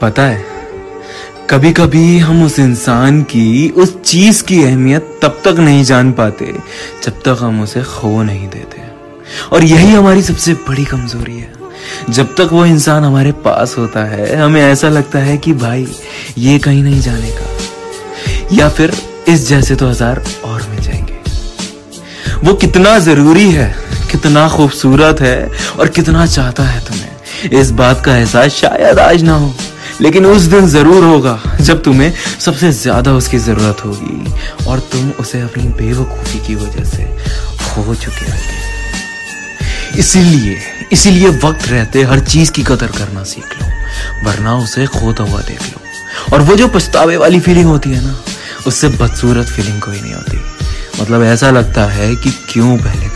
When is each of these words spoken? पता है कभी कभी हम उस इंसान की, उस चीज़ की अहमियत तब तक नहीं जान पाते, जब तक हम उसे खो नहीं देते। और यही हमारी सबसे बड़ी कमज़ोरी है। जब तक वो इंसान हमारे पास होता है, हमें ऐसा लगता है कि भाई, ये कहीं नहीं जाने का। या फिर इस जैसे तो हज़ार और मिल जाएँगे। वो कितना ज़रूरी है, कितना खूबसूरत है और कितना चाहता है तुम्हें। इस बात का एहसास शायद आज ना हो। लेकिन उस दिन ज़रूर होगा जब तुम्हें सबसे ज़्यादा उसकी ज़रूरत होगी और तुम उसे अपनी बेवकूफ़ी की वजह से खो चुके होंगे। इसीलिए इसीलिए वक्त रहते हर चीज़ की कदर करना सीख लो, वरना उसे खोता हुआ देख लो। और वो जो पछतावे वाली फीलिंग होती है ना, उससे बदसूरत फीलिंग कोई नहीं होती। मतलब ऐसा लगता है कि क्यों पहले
पता 0.00 0.22
है 0.22 0.44
कभी 1.50 1.72
कभी 1.72 2.18
हम 2.18 2.44
उस 2.44 2.58
इंसान 2.58 3.22
की, 3.22 3.70
उस 3.70 4.02
चीज़ 4.02 4.44
की 4.44 4.64
अहमियत 4.64 5.18
तब 5.22 5.40
तक 5.44 5.56
नहीं 5.58 5.84
जान 5.84 6.12
पाते, 6.12 6.54
जब 7.04 7.12
तक 7.12 7.36
हम 7.40 7.62
उसे 7.62 7.82
खो 7.82 8.22
नहीं 8.22 8.48
देते। 8.48 8.82
और 9.52 9.64
यही 9.64 9.92
हमारी 9.92 10.22
सबसे 10.22 10.54
बड़ी 10.54 10.84
कमज़ोरी 10.84 11.38
है। 11.38 11.52
जब 12.10 12.34
तक 12.34 12.48
वो 12.52 12.66
इंसान 12.66 13.04
हमारे 13.04 13.32
पास 13.32 13.74
होता 13.78 14.04
है, 14.04 14.36
हमें 14.36 14.62
ऐसा 14.62 14.88
लगता 14.88 15.18
है 15.18 15.38
कि 15.38 15.52
भाई, 15.52 15.88
ये 16.38 16.58
कहीं 16.58 16.82
नहीं 16.82 17.00
जाने 17.00 17.30
का। 17.30 17.46
या 18.52 18.68
फिर 18.68 18.92
इस 19.28 19.48
जैसे 19.48 19.76
तो 19.76 19.88
हज़ार 19.88 20.24
और 20.44 20.62
मिल 20.62 20.80
जाएँगे। 20.80 21.16
वो 22.44 22.54
कितना 22.54 22.98
ज़रूरी 22.98 23.50
है, 23.50 23.76
कितना 24.12 24.48
खूबसूरत 24.48 25.20
है 25.20 25.50
और 25.78 25.88
कितना 25.88 26.26
चाहता 26.26 26.62
है 26.62 26.80
तुम्हें। 26.80 27.08
इस 27.60 27.70
बात 27.70 28.04
का 28.04 28.16
एहसास 28.16 28.50
शायद 28.50 28.98
आज 28.98 29.22
ना 29.22 29.34
हो। 29.34 29.54
लेकिन 30.00 30.26
उस 30.26 30.42
दिन 30.42 30.66
ज़रूर 30.68 31.04
होगा 31.04 31.38
जब 31.60 31.82
तुम्हें 31.82 32.12
सबसे 32.40 32.70
ज़्यादा 32.72 33.12
उसकी 33.12 33.38
ज़रूरत 33.38 33.84
होगी 33.84 34.66
और 34.66 34.80
तुम 34.92 35.10
उसे 35.20 35.40
अपनी 35.40 35.64
बेवकूफ़ी 35.78 36.46
की 36.46 36.54
वजह 36.54 36.84
से 36.84 37.04
खो 37.64 37.94
चुके 37.94 38.30
होंगे। 38.30 39.98
इसीलिए 39.98 40.56
इसीलिए 40.92 41.28
वक्त 41.38 41.68
रहते 41.68 42.02
हर 42.02 42.20
चीज़ 42.20 42.52
की 42.52 42.62
कदर 42.62 42.86
करना 42.98 43.22
सीख 43.24 43.60
लो, 43.60 43.66
वरना 44.24 44.56
उसे 44.58 44.86
खोता 44.88 45.24
हुआ 45.24 45.40
देख 45.40 45.62
लो। 45.62 46.34
और 46.34 46.42
वो 46.42 46.56
जो 46.56 46.68
पछतावे 46.68 47.16
वाली 47.16 47.40
फीलिंग 47.40 47.66
होती 47.66 47.90
है 47.90 48.04
ना, 48.04 48.14
उससे 48.66 48.88
बदसूरत 48.88 49.46
फीलिंग 49.46 49.80
कोई 49.80 50.00
नहीं 50.00 50.14
होती। 50.14 50.38
मतलब 51.02 51.22
ऐसा 51.24 51.50
लगता 51.50 51.84
है 51.86 52.14
कि 52.16 52.30
क्यों 52.50 52.76
पहले 52.78 53.08